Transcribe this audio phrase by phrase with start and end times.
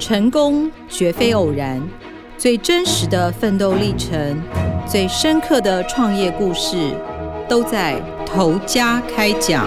[0.00, 1.78] 成功绝非偶然，
[2.38, 4.40] 最真实的奋斗历程，
[4.88, 6.96] 最深刻的创业故事，
[7.46, 9.66] 都在头家开讲。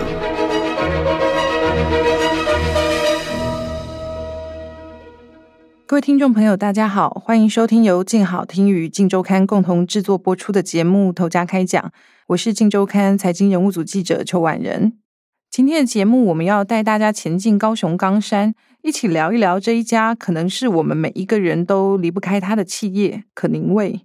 [5.86, 11.80] 各位听众朋友，大家好，欢迎收听由静好听与静周刊共同制作播出的节目《头家开讲》，
[12.30, 14.94] 我是静周刊财经人物组记者邱婉仁。
[15.52, 24.02] 今天的节目，我们要带大家前进高雄冈山，一起聊一聊这一家可能是我们每一个人都离不开它的企业——可宁味。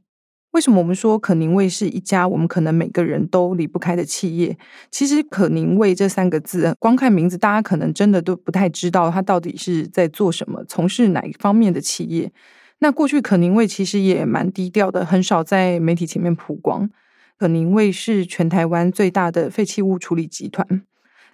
[0.53, 4.57] 为什么我们说可宁味是一家我们可能每个人都离不开的企业？
[4.89, 12.31] 其实“可宁味”这三个字，光看名字，大家可能真的都不太知道它到底是在做什么，从事哪一方面的企业。
[12.79, 16.89] 那过去可宁味其实也蛮低调的，很少在媒体前面曝光。
[17.37, 20.83] 可宁味是全台湾最大的废弃物处理集团。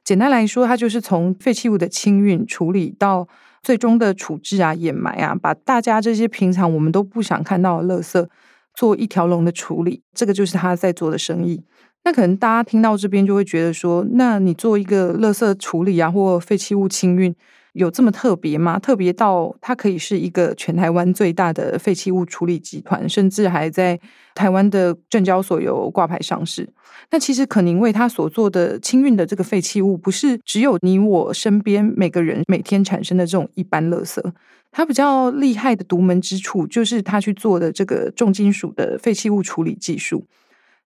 [0.04, 3.26] 简单来说，它就是从废弃物的清运处理到
[3.62, 8.28] 最终的处置啊、掩埋啊，把大家这些平常我们都不想看到的垃圾
[8.74, 11.64] 做一条龙的处理，这个就是他在做的生意。
[12.04, 17.34] 那可能大家听到这边就会觉得说，那你做一个垃圾处理啊，或废弃物清运。
[17.74, 18.78] 有这么特别吗？
[18.78, 23.98] 特别到它可以是一个全台湾最大的废弃物处理集团，甚至还在
[24.34, 26.68] 台湾的证交所有挂牌上市。
[27.10, 34.22] 那其实可宁为他所做的清运的这个废弃物，不是只有你我身边每个人每天产生的这种一般垃圾。
[34.70, 40.24] 它比较厉害的独门之处，就是他去做的这个重金属的废弃物处理技术。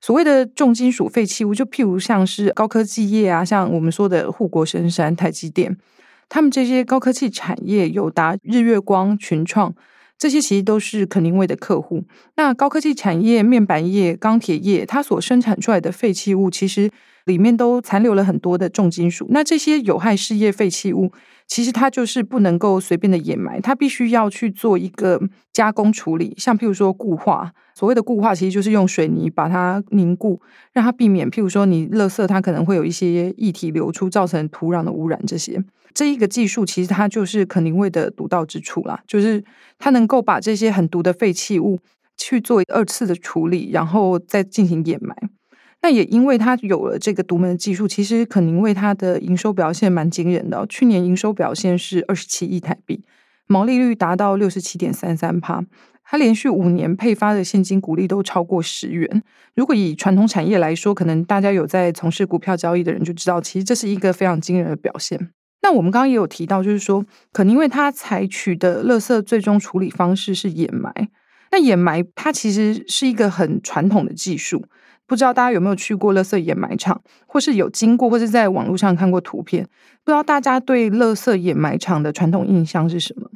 [0.01, 5.77] 所谓的重金属废弃物，就譬如像是高科技业啊，像我们说的护国神山台积电。
[6.29, 9.75] 他们这些高科技产业，友达、日月光、群创，
[10.19, 12.05] 这些其实都是肯定位的客户。
[12.37, 16.91] 那高科技产业、面板业、钢铁业，它所生产出来的废弃物，其实
[17.29, 19.27] 里面都残留了很多的重金属。
[19.31, 21.13] 那这些有害事业废弃物，
[21.47, 25.21] 其实它就是不能够随便的掩埋，它必须要去做一个
[25.53, 26.35] 加工处理。
[26.39, 30.41] 像譬如说固化，所谓的固化，其实就是用水泥把它凝固，
[30.73, 35.63] 让它避免譬如说你垃圾它可能会有一些液体流出，造成土壤的污染这些。
[35.95, 39.45] 这一个技术其实它就是肯宁味的独到之处啦，就是
[39.79, 41.79] 它能够把这些很毒的废弃物
[42.17, 45.17] 去做二次的处理，然后再进行掩埋。
[45.81, 50.67] 那也因为它有了这个独门的技术，其实肯宁味它的营收表现蛮惊人的。
[50.67, 53.05] 去年营收表现是二十七亿台币，
[53.47, 55.65] 毛利率达到六十七点三三趴。
[56.11, 59.23] 它连续五年配发的现金股利都超过十元。
[59.55, 65.31] 如果以传统产业来说，可能大家有在从事股票交易的人就知道，其实这是一个非常惊人的表现。
[65.61, 70.91] 那我们刚刚也有提到，就是说，可能因为它采取的垃圾最终处理方式是掩埋。
[71.51, 74.65] 那掩埋它其实是一个很传统的技术，
[75.09, 79.65] 不知道大家有没有去过垃圾掩埋场，或是有经过，或是在网络上看过图片？
[80.05, 83.29] 不知道大家对垃圾掩埋场的传统印象是什么？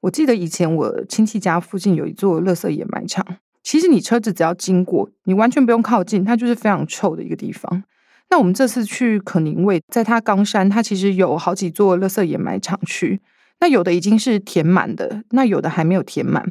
[0.00, 3.24] 我记得以前我亲戚家附近有一座垃圾掩埋场，
[3.62, 7.84] 其实你车子只要经过，你完全不用靠近，它就是非常臭的一个地方。
[8.30, 13.20] 那我们这次去可宁卫，在它冈山，它其实有好几座垃圾掩埋场区。
[13.60, 16.50] 那有的已经是填满的，那有的还没有填满。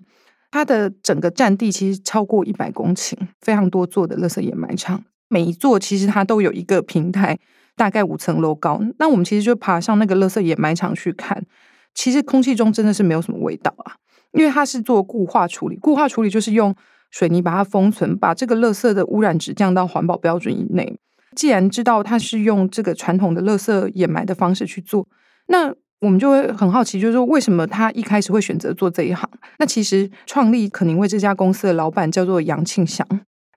[0.51, 5.03] 它的整个占地其实超过一百公顷，非常多座的垃圾掩埋场。
[5.27, 7.37] 每一座其实它都有一个平台，
[7.75, 8.81] 大概五层楼高。
[8.97, 11.45] 那我们其实就爬上那个垃圾掩埋场去看，
[11.93, 13.93] 其实空气中真的是没有什么味道啊，
[14.31, 15.75] 因为它是做固化处理。
[15.77, 16.75] 固化处理就是用
[17.11, 20.97] 水泥把它封存，把这个垃圾的污染值降到环保标准以内。
[21.35, 25.07] 既然知道它是用这个传统的垃圾掩埋的方式去做，
[25.45, 29.29] 那我们就会很好奇，就是说为什么他一开始会选择做这一行？
[29.57, 33.05] 那其实创立可宁味这家公司的老板叫做杨庆祥。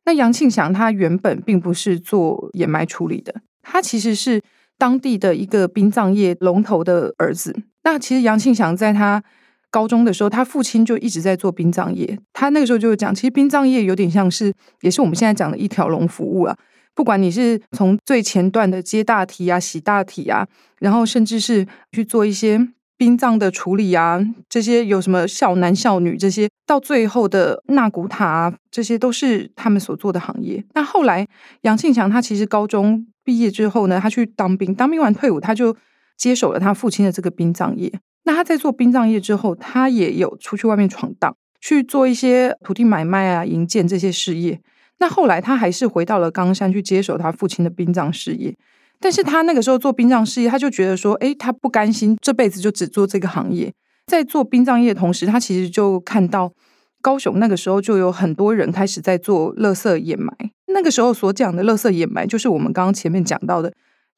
[0.05, 3.33] 那杨庆祥他原本并不是做掩埋处理的，
[3.63, 4.43] 他其实是
[4.77, 7.55] 当地的一个殡葬业龙头的儿子。
[7.85, 9.23] 那其实杨庆祥在他
[9.71, 12.19] 高中的时候，他父亲就一直在做殡葬业。
[12.33, 16.57] 他那个时候就讲，其实殡葬业有点像是，也是我们现在讲的一条龙服务啊。
[16.95, 20.47] 不管你是从最前段的接大体啊、洗大体啊，
[20.81, 30.65] 然后甚至是去做一些殡葬的处理啊，这些有什么孝男孝女这些，到最后的纳古塔啊，这些都是他们所做的行业。
[30.75, 31.27] 那后来
[31.63, 35.75] 杨庆祥他其实高中毕业之后呢，他去当兵，当兵完退伍，他就
[36.17, 37.93] 接手了他父亲的这个殡葬业。
[38.25, 44.61] 那他在做殡葬业之后，他也有出去外面闯荡，去做一些土地买卖啊、营建这些事业。
[45.03, 48.55] 那后来他还是回到了冈山去接手他父亲的殡葬事业，
[49.01, 53.73] 但是他那个时候做殡葬事业，他就觉得说，哎，他不甘心这辈子就只做这个行业，
[54.07, 56.53] 在做殡葬业的同时，他其实就看到
[57.01, 60.33] 高雄那个时候就有很多人开始在做垃圾掩埋。
[60.67, 63.73] 那个时候所讲的垃圾掩埋，就是我们刚刚前面讲到的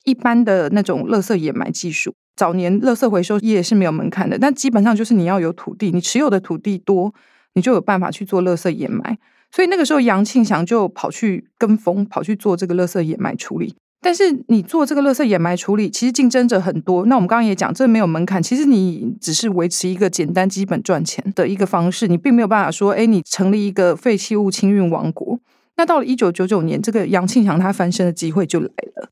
[0.05, 2.13] 一般的那种垃圾掩埋技术。
[2.37, 7.15] 早年垃圾回收业是没有门槛的，但基本上就是你要有土地，你持有的土地多，
[7.55, 9.17] 你就有办法去做垃圾掩埋。
[9.55, 13.77] 所以那个时候，杨庆祥就跑去跟风，跑去做这个垃圾掩埋处理。
[14.01, 17.07] 但是你做这个垃圾掩埋处理，其实竞争者很多。
[17.07, 18.43] 那我们刚刚也讲，这没有门槛。
[18.43, 25.39] 其实你只是维持一个简单、基本赚钱的一个方式，你并没有办法说，哎，你成立一个废弃物清运王国。
[25.77, 28.67] 那到了一九九九年，这个杨庆祥他翻身的机会就来
[28.97, 29.09] 了。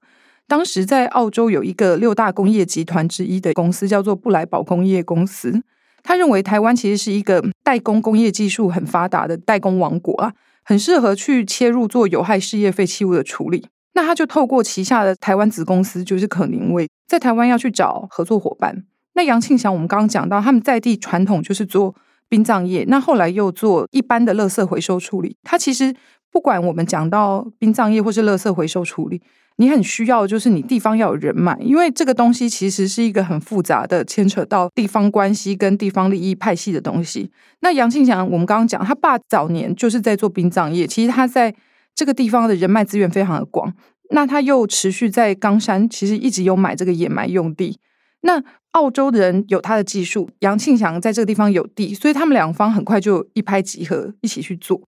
[0.48, 5.62] 当时在澳洲有一个六大工业集团之一的公司，叫做布莱堡工业公司。
[6.02, 10.32] 他认为台湾其实是一个代工工业技术很发达的代工王国啊，
[10.62, 13.66] 很适合去切入做有害事业废弃物的处理。
[13.94, 18.84] 那他就透过旗下的台湾子公司，就是可宁味，在台湾要去找合作伙伴。
[19.14, 21.94] 那杨庆祥，我们刚刚讲到，他们在地传统就是做
[22.28, 25.36] 殡葬业，那后来又做一般的垃圾回收处理。
[25.42, 25.94] 他其实
[26.30, 29.20] 不管我们讲到殡葬业或是垃圾回收处理，
[29.56, 37.30] 你很需要就是你地方要有人脉，因为这个东西其实是一个很复杂的，牵扯到地方关系跟地方利益派系的东西。
[37.60, 41.54] 那杨庆祥，我们刚刚讲，他爸早年就是在做殡葬业，其实他在。
[41.94, 43.70] 这个地方的人脉资源非常的广，
[44.12, 47.78] 那他又持续在冈山，其实一直有买这个掩埋用地。
[48.22, 54.80] 那澳洲的人有他的技术，杨庆祥在这个地方有地，所以他们两方很快就一拍即合，一起去做。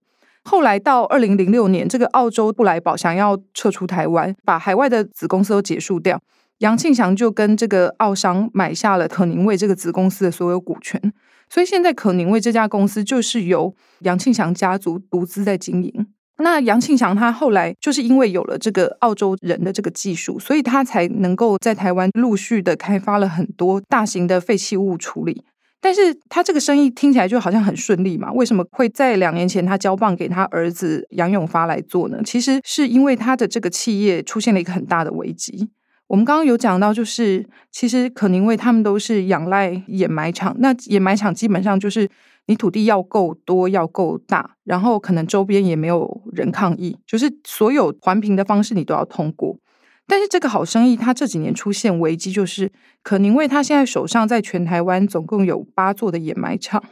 [0.44, 6.20] 后来到二零零六年，这个澳洲布莱堡想要撤出台湾，把海外的子公司都结束掉，
[6.58, 11.00] 杨庆祥就跟这个澳商买下了可宁卫这个子公司的所有股权，
[11.48, 16.06] 所以现在可宁卫这家公司就是由杨庆祥家族独资在经营。
[16.38, 25.44] 那杨庆祥他后来就是因为有了这个澳洲人的这个技术，所以他才能够在台湾陆续的开发了很多大型的废弃物处理。
[25.84, 26.00] 但是
[26.30, 28.32] 他这个生意听起来就好像很顺利嘛？
[28.32, 32.22] 为什么会在两年前他交棒给他儿子杨永发来做呢？
[32.24, 35.68] 其实是因为他的这个企业出现了一个很大的危机。
[36.06, 42.08] 我们刚刚有讲到，就是其实可宁味他们都是仰赖掩埋场，那掩埋场基本上就是。
[42.46, 49.56] 你土地要够多，要够大，然后可能周边也没有人抗议，就是所有环评的方式你都要通过。
[50.06, 52.70] 但是这个好生意，它这几年出现危机，就是
[53.02, 56.84] 可宁为他现在手上在全台湾总共有八座的掩埋场，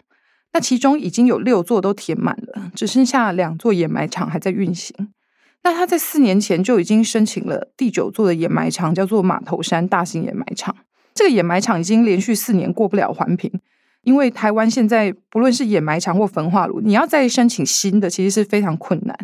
[0.53, 5.13] 那其中已经有六座都填满了，只剩下两座掩埋场还在运行。
[5.65, 10.75] 那他在四年前就已经申请了第九座的掩埋场，叫做马头山大型掩埋场。
[11.15, 13.53] 这个掩埋场已经连续四年过不了环评。
[14.03, 19.17] 因为台湾现在不论是掩埋场或焚化炉，你要再申请新的，其实是非常困难。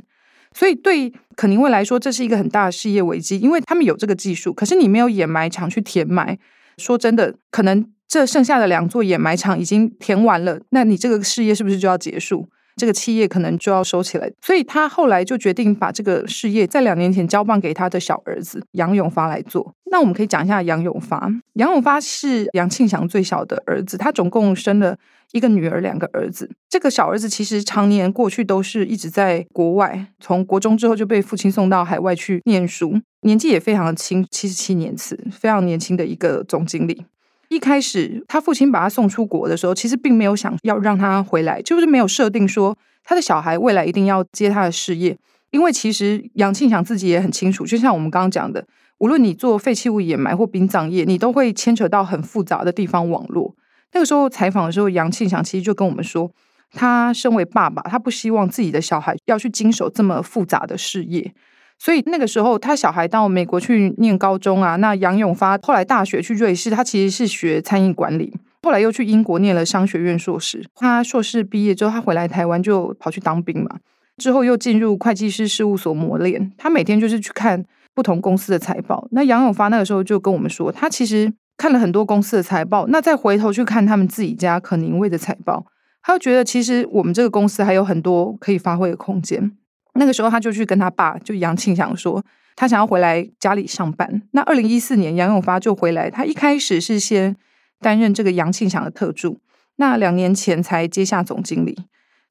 [0.59, 6.37] 所以对肯宁威来说，这是一个很大的事业危机，因为他们有这个技术，可是你没有掩埋场去填埋。
[6.79, 12.49] 说真的，可能这剩下的两座掩埋场已经填完了，那你这个事业是不是就要结束？
[12.79, 19.75] 这个企业可能就要收起来，所以他后来就决定把这个事业在两年前交棒给他的小儿子杨永发来做。
[19.91, 21.31] 那我们可以讲一下杨永发。
[21.55, 24.97] 杨永发是杨庆祥最小的儿子，他总共生了
[25.33, 26.51] 一个女儿，两个儿子。
[26.69, 37.07] 这个小儿子其实常年过去都是一直在国外，从国中之后就被父亲送到海外去念书，年纪也非常的轻，七十七年次，非常年轻的一个总经理。
[37.49, 45.17] 一开始，他父亲把他送出国的时候，其实并没有想要让他回来，就是没有设定说他的小孩未来一定要接他的事业。
[45.51, 48.67] 因为其实杨庆祥自己也很清楚，就像我们刚刚讲的，
[48.99, 53.55] 无论你做废弃物掩埋或殡葬业，你都会牵扯到很复杂的地方网络。
[53.93, 56.31] 那个时候采访的时候，杨庆祥其实就跟我们说，
[56.73, 61.33] 他身为爸爸，他不希望自己的小孩要去经手这么复杂的事业。
[61.79, 64.77] 所以那个时候，他小孩到美国去念高中啊。
[64.77, 70.67] 那杨永发后来大学去瑞士，他其实是学餐饮管理，后来又去英国念了商学院硕士。
[70.75, 73.79] 他硕士毕业之后，他回来台湾就跑去当兵嘛。
[74.17, 76.53] 之后又进入会计师事务所磨练。
[76.59, 79.07] 他每天就是去看不同公司的财报。
[79.13, 85.67] 那杨永发那个时候就跟我们说，他其实看了很多公司的财报，那再回头去看他们自己家可宁味的财报，
[86.03, 89.53] 他就觉得其实我们这个公司还有很多可以发挥的空间。
[89.99, 92.25] 那个时候，他就去跟他爸，就杨庆祥说，
[92.57, 94.23] 他想要回来家里上班。
[94.31, 96.09] 那二零一四年，杨永发就回来。
[96.09, 97.37] 他一开始是先
[97.81, 99.39] 担任这个杨庆祥的特助，
[99.77, 101.77] 那两年前才接下总经理。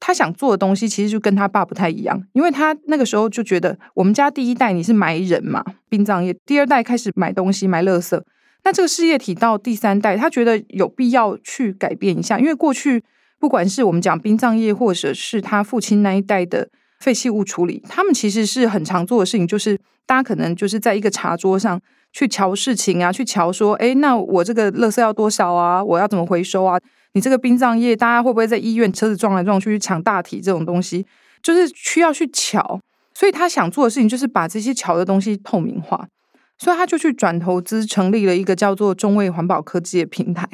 [0.00, 8.20] 他想做的东西其实就跟他爸不太一样，因为他那个时候就觉得，我们家第一代你是埋人嘛，殡葬业；第二代开始买东西，埋垃圾。
[8.64, 13.02] 那这个事业体到第三代，他觉得有必要去改变一下，因为过去
[13.38, 16.68] 不管是我们讲殡葬业，或者是他父亲那一代的。
[16.98, 21.80] 废弃物处理，他们其实是很常做的事情，就是大家可能就是在一个茶桌上
[22.12, 25.82] 去瞧事情啊，去瞧说，哎，那我这个垃圾要多少啊？
[25.82, 26.78] 我要怎么回收啊？
[27.12, 31.06] 你这个殡葬业，大家会不会在医院车子撞来撞去抢大体这种东西，
[31.42, 32.80] 就是需要去瞧。
[33.14, 36.06] 所以他想做的事情就是把这些桥的东西透明化。
[36.58, 40.44] 所以他就去转投资成立了一个叫做中卫环保科技的平台。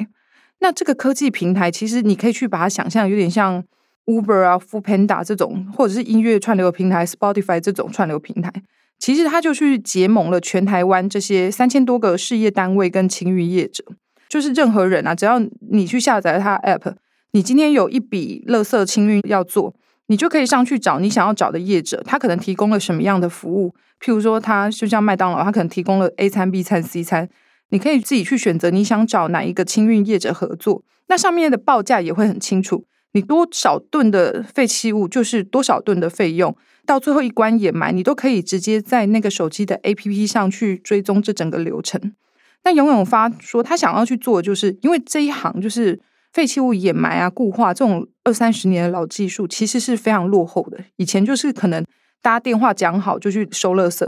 [0.59, 3.63] 那这个科技平台，其实你可以去把它想象有点像
[4.05, 8.51] Uber 啊、f o o Panda 这种，或者是音乐串流平台 Spotify 这种串流平台。
[8.97, 13.83] 其实他就去结盟了全台湾这些三千多个事业单位跟清运业者，
[14.29, 16.93] 就是任何人啊，只要你去下载他 App，
[17.31, 19.75] 你今天有一笔垃圾清运要做，
[20.07, 23.73] 你就可以上去找你想要找的业者，他可能提供了什么样的服务？
[23.99, 27.27] 譬如说，他就像麦当劳，他可能提供了 A 餐、B 餐、C 餐。
[27.69, 32.85] 你可以自己去选择你想找哪一个清运业者合作，那上面的报价也会很清楚。
[33.15, 36.53] 你多少吨的废弃物就是多少吨的费用，
[36.85, 42.13] 到最后一关掩埋，你都可以直接在那个手机的 APP 上去追踪这整个流程。
[42.65, 45.97] 那杨永发说，他想要去做，就是因为这一行就是
[46.33, 50.77] 废弃物掩埋啊、固化这种二三十年的老技术，其实是非常落后的。
[50.97, 51.85] 以前就是可能
[52.21, 54.05] 大家电话讲好就去收垃圾。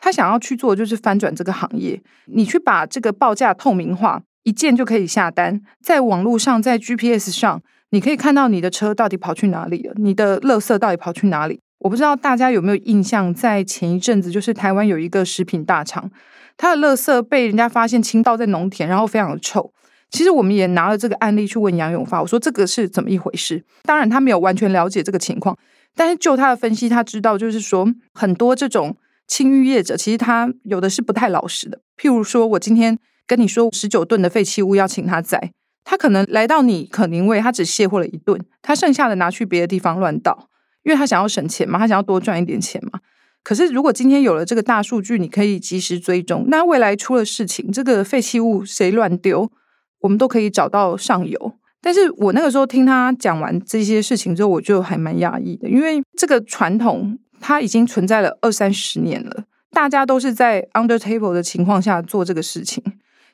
[0.00, 11.60] 他想要去做就是翻转这个行业，你去把这个报价透明化，一键就可以下单，在网络上，在 GPS 上，你可以看到你的车到底跑去哪里了，你的垃圾到底跑去哪里。
[11.78, 16.10] 我不知道大家有没有印象，在前一阵子，就是台湾有一个食品大厂，
[16.56, 19.72] 它的垃圾被人家发现倾倒在农田，然后非常的臭。
[20.10, 23.64] 其实我们也拿了这个案例去问杨永发，我说这个是怎么一回事？
[23.82, 25.56] 当然他没有完全了解这个情况，
[25.94, 28.96] 但是就他的分析，他知道就是说很多这种。
[29.30, 35.52] 清运业者其实他有的是不太老实的，譬如说我今天跟你说十九吨的废弃物要请他载，
[35.90, 40.48] 他可能来到你可宁味，他只卸货了一顿，他剩下的拿去别的地方乱倒，
[40.82, 43.00] 因为他想要省钱嘛，他想要多赚一点钱嘛。
[43.42, 49.50] 可是如果今天有了这个大数据，你可以及时追踪，那未来出了事情，这个废弃物谁乱丢，
[50.00, 51.54] 我们都可以找到上游。
[51.80, 57.18] 但是我那个时候听他讲完这些事情之后，我就还蛮讶异的，因为这个传统。
[57.40, 62.82] 它已经存在了二三十年了，大家都是在 under table 的情况下做这个事情。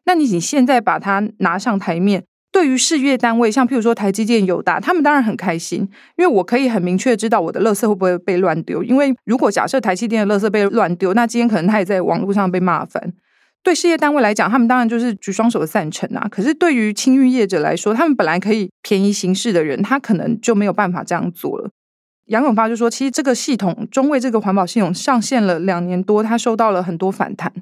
[0.04, 2.22] 那你你现在把它拿上台面，
[2.54, 5.80] 对于事业单位，像譬如说台积电、友达，他们当然很开心，
[6.16, 8.80] 因为我可以很明确知道我的垃圾会不会被乱丢。
[8.84, 13.12] 因为如果假设台积电的垃圾被乱丢，那今天可能他也在网络上被骂翻。
[13.64, 16.28] 对事业单位来讲，他们当然就是举双手的赞成啊。
[16.30, 21.70] 可是对于清运业者来说，他们本来可以便宜行事的人，他可能就没有办法这样做了。
[22.26, 27.52] 杨永发就说：“其实这个系统中卫这个环保系统上线了两年多，他收到了很多反弹。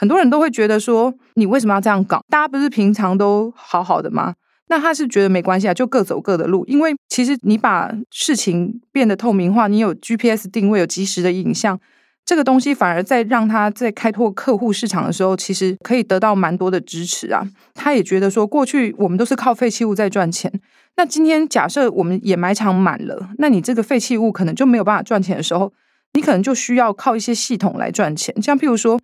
[0.00, 2.24] 很多人都会觉得说，你为什么要这样搞？
[2.30, 4.32] 大家不是平常都好好的吗？
[4.68, 6.64] 那他是觉得没关系啊，就各走各的路。
[6.64, 11.78] 因为其实你把事情变得透明化，你有 GPS 定位，有及时的影像，
[12.24, 17.46] 这个东西反而在让他在开拓客户市场的时候，其实可以得到蛮多的支持啊。
[17.74, 20.50] 他也觉得说，过去我们都是靠废弃物在赚钱。”
[20.96, 25.70] 那今天假设我们掩埋场满了，那你这个废弃物可能就没有办法赚钱的时候，
[26.14, 28.34] 你可能就需要靠一些系统来赚钱。
[28.40, 28.98] 像譬如说，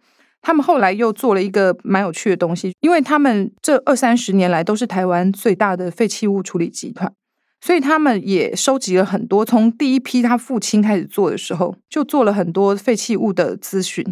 [0.46, 7.12] 他们后来又做了一个蛮有趣的东西，因为他们这二三十年来都是台湾最大的废弃物处理集团，
[7.60, 9.44] 所以他们也收集了很多。
[9.44, 14.04] 从第一批他父亲开始做的时候，就做了很多废弃物的咨询。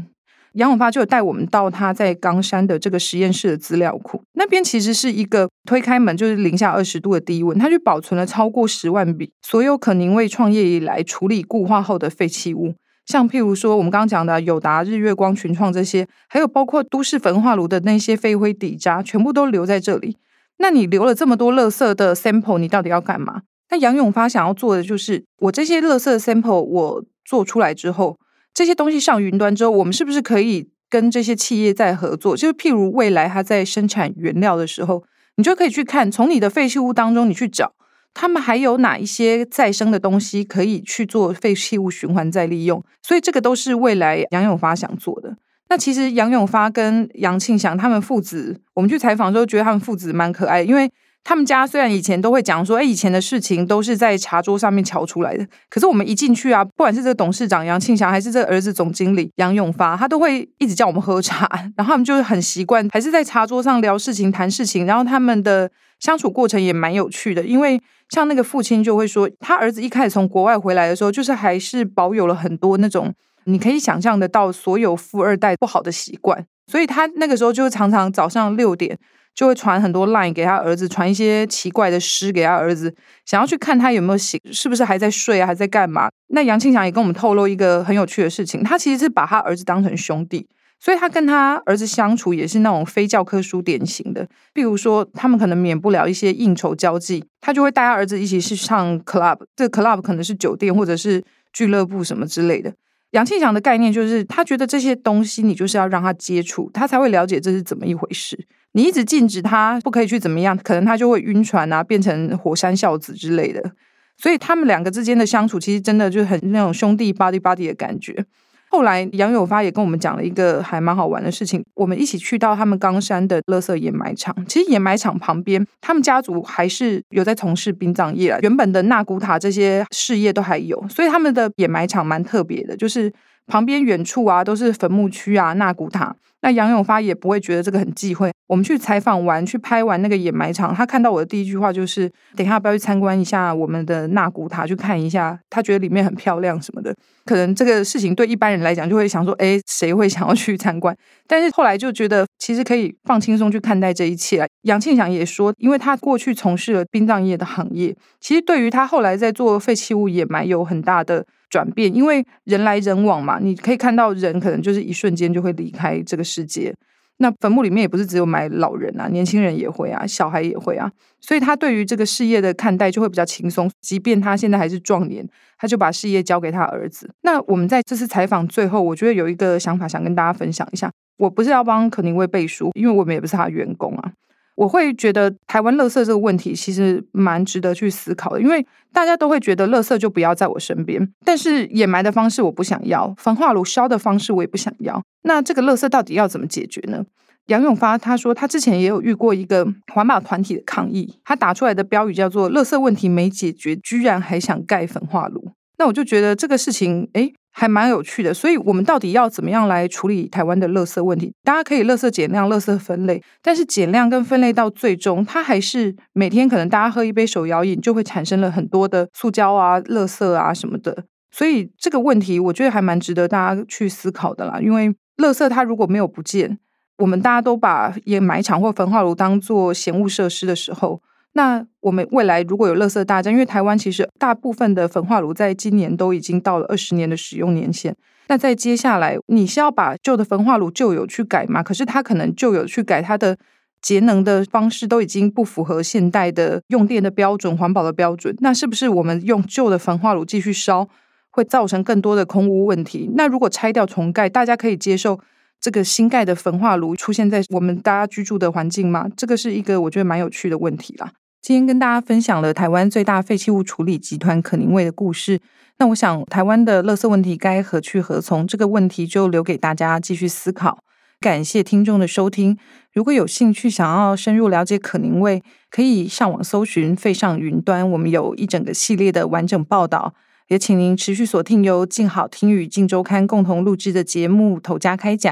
[0.55, 12.75] 杨永发就有带我们到他在冈山的这个实验室的资料库，那边其实是一个推开门就是零下二十度的低温，他就保存了超过十万笔所有可宁为创业以来处理固化后的废弃物，
[13.07, 20.17] 像譬如说我们刚刚讲的友达、日月光、群创这些，还有包括都市焚化炉的那些废灰底渣，全部都留在这里。
[20.59, 23.43] 那你留了这么多垃圾的 sample，你到底要干嘛？
[23.71, 28.19] 那杨永发想要做的就是，我这些垃圾 sample 我做出来之后。
[28.53, 32.37] 这些东西上云端之后，我们是不是可以跟这些企业在合作？
[32.37, 35.03] 就是譬如未来它在生产原料的时候，
[35.37, 37.73] 你就可以去看，从你的废弃物当中你去找，
[38.15, 42.83] 他们还有哪一些再生的东西可以去做废弃物循环再利用。
[43.03, 45.37] 所以这个都是未来杨永发想做的。
[45.69, 50.91] 那其实杨永发跟杨庆祥他们父子，我们去采访的时候觉得他们父子蛮可爱，因为。
[51.27, 55.47] 他们家虽然以前都会讲说，哎，以前的事情都是在茶桌上面瞧出来的。
[55.71, 64.85] 可是我们一进去啊，不管是这个董事长杨庆祥，还是这个儿子总经理杨永发，他都会一直叫我们喝茶， 然后他们就是很习惯，还是在茶桌上聊事情、谈事情。
[64.85, 65.71] 然后他们的
[66.05, 67.81] 相处过程也蛮有趣的，因为
[68.11, 78.99] 像那个父亲就会说，他儿子一开始从国外回来的时候，就是还是保有了很多那种你可以想象得到所有富二代不好的习惯， 所以他那个时候就常常早上六点。
[79.35, 82.95] 就会传很多 line 给他儿子，传一些奇怪的诗给他儿子，
[83.27, 86.09] 想要去看他有没有醒，是不是还在睡啊，还在干嘛？
[86.29, 90.47] 那杨庆祥也跟我们透露一个很有趣的事情，他其实是把他儿子当成兄弟，
[90.85, 94.29] 所以他跟他儿子相处也是那种非教科书典型的。
[94.53, 101.25] 比如说，他们可能免不了一些应酬交际，他就会带他儿子一起去唱 club，这 club 可能是酒店或者是
[101.55, 102.71] 俱乐部什么之类的。
[103.13, 108.47] 杨庆祥的概念就是他觉得这些东西你就是要让他接触，他才会了解这是怎么一回事。
[108.73, 113.73] 你一直禁止他不可以去怎么样，可能他就会晕船啊，变成火山孝子之类的。
[114.19, 118.27] 所以他们两个之间的相处，其实真的就很那种兄弟 body body 的感觉。
[118.75, 124.35] 后来杨友发也跟我们讲了一个还蛮好玩的事情，我们一起去到他们冈山的垃圾掩埋场。
[124.49, 133.13] 其实掩埋场旁边，他们家族还是有在从事殡葬业，原本的纳古塔这些事业都还有，所以他们的掩埋场蛮特别的，就是
[133.47, 136.13] 旁边远处啊都是坟墓区啊、纳古塔。
[136.45, 138.31] 那杨永发也不会觉得这个很忌讳。
[138.47, 144.67] 我们去采访完、去拍完那个掩埋场，他看到我的第一句话就是：“等一下，要不要去参观一下我们的纳古塔？
[144.67, 150.95] 去看一下，他觉得里面很漂亮什么的。”可能这个事情对一般人来讲，就会想说：“哎，谁会想要去参观？”
[151.27, 154.47] 但是后来就觉得，其实可以放轻松去看待这一切。
[154.65, 161.25] 杨庆祥也说，因为他过去从事了殡葬业的行业，其实对于他后来在做废弃物掩埋有很大的。
[161.51, 166.75] 转变，因为人来人往嘛，你可以看到人可能就是一瞬间就会离开这个世界。
[167.19, 170.91] 那坟墓里面也不是只有埋老人啊，年轻人也会啊，小孩也会啊。
[171.21, 175.25] 所以他对于这个事业的看待就会比较轻松，即便他现在还是壮年，
[175.57, 177.09] 他就把事业交给他儿子。
[177.23, 180.91] 那我们在这次采访最后，我觉得有一个想法想跟大家分享一下。
[181.19, 184.13] 我不是要帮可宁威背书，因为我们也不是他员工啊。
[184.57, 195.03] 我会觉得台湾垃圾这个问题其实蛮值得去思考的，因为大家都会觉得垃圾就不要在我身边，但是掩埋的方式我不想要，焚化炉烧的方式我也不想要。
[195.23, 197.05] 那这个垃圾到底要怎么解决呢？
[197.47, 205.51] 杨永发他说他之前也有遇过一个环保团体的抗议，他打出来的标语叫做“垃圾问题没解决，居然还想盖焚化炉”。
[205.79, 207.33] 那我就觉得这个事情，哎。
[207.57, 211.33] 还蛮有趣的，所以我们到底要怎么样来处理台湾的垃圾问题？
[211.45, 221.05] 大家可以垃圾减量、垃圾分类，但是减量跟分类到最终，它还是每天可能大家喝一杯手摇饮就会产生了很多的塑胶啊、垃圾啊什么的。
[221.31, 224.59] 所以这个问题，我觉得还蛮值得大家去思考的啦。
[224.61, 226.59] 因为垃圾它如果没有不见，
[226.99, 231.01] 我们大家都把掩埋场或焚化炉当做闲物设施的时候。
[231.35, 237.95] 那我们未来如果有垃圾大战，因为台湾其实大部分的焚化炉在今年都已经到了二十年的使用年限。
[238.29, 241.63] 那在接下来，你是要把旧的焚化炉旧有去改吗？
[241.63, 243.37] 可是它可能旧有去改，它的
[243.83, 248.35] 节能的方式都已经不符合现代的用电的标准、环保的标准。
[248.39, 250.89] 那是不是我们用旧的焚化炉继续烧，
[251.31, 253.11] 会造成更多的空污问题？
[253.15, 255.21] 那如果拆掉重盖，大家可以接受
[255.61, 259.07] 这个新盖的焚化炉出现在我们大家居住的环境吗？
[259.15, 261.13] 这个是一个我觉得蛮有趣的问题啦。
[261.45, 265.43] 今天跟大家分享了台湾最大废弃物处理集团可宁味的故事。
[265.77, 268.47] 那我想，台湾的垃圾问题该何去何从？
[268.47, 270.79] 这个问题就留给大家继续思考。
[271.21, 272.57] 感谢听众的收听。
[272.95, 280.15] 如果有兴趣想要深入了解可宁味，可以上网搜寻“废上云端”，我们有一整个系列的完整报道。
[280.49, 285.31] 也请您持续锁定由静好听与静周刊共同录制的节目《头家开讲》。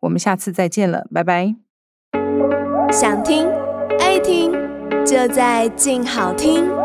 [0.00, 1.54] 我们下次再见了，拜拜。
[2.92, 3.48] 想听
[3.98, 4.63] 爱听。
[5.04, 6.83] 就在静好听。